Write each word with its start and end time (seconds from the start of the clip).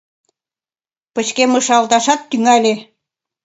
Пычкемышалташат 1.13 2.21
тӱҥале. 2.29 2.73